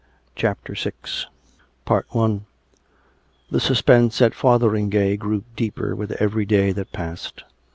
CHAPTER 0.35 0.73
VI 0.73 0.93
The 3.51 3.59
suspense 3.59 4.19
at 4.19 4.33
Fotheringay 4.33 5.17
grew 5.17 5.43
deeper 5.55 5.95
with 5.95 6.13
every 6.13 6.47
day 6.47 6.71
that 6.71 6.91
passed. 6.91 7.43